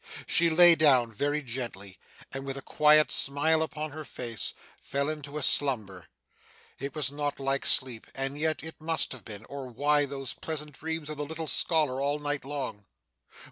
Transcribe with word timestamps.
She 0.25 0.49
lay 0.49 0.73
down, 0.73 1.11
very 1.11 1.43
gently, 1.43 1.99
and, 2.31 2.43
with 2.43 2.57
a 2.57 2.63
quiet 2.63 3.11
smile 3.11 3.61
upon 3.61 3.91
her 3.91 4.03
face, 4.03 4.55
fell 4.79 5.09
into 5.09 5.37
a 5.37 5.43
slumber. 5.43 6.07
It 6.79 6.95
was 6.95 7.11
not 7.11 7.39
like 7.39 7.67
sleep 7.67 8.07
and 8.15 8.35
yet 8.35 8.63
it 8.63 8.81
must 8.81 9.11
have 9.11 9.23
been, 9.23 9.45
or 9.45 9.67
why 9.67 10.05
those 10.05 10.33
pleasant 10.33 10.71
dreams 10.73 11.11
of 11.11 11.17
the 11.17 11.23
little 11.25 11.47
scholar 11.47 12.01
all 12.01 12.17
night 12.17 12.43
long! 12.43 12.87